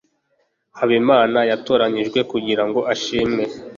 habimana 0.77 1.39
yatoranijwe 1.49 2.19
kugirango 2.31 2.79
ashimwe 2.93 3.43